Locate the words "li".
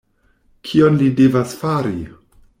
1.03-1.11